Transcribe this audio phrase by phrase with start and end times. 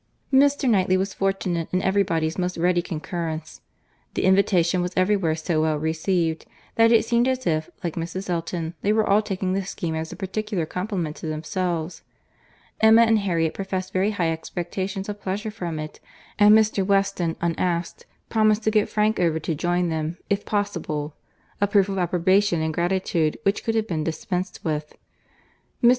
[0.33, 0.67] Mr.
[0.67, 3.61] Knightley was fortunate in every body's most ready concurrence.
[4.15, 8.27] The invitation was everywhere so well received, that it seemed as if, like Mrs.
[8.27, 13.53] Elton, they were all taking the scheme as a particular compliment to themselves.—Emma and Harriet
[13.53, 15.99] professed very high expectations of pleasure from it;
[16.39, 16.83] and Mr.
[16.83, 21.13] Weston, unasked, promised to get Frank over to join them, if possible;
[21.61, 24.99] a proof of approbation and gratitude which could have been dispensed with.—Mr.